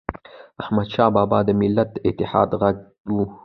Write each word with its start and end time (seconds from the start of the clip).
احمدشاه 0.61 1.09
بابا 1.15 1.39
د 1.45 1.49
ملت 1.61 1.89
د 1.93 1.97
اتحاد 2.09 2.49
ږغ 2.61 2.77
و. 3.15 3.17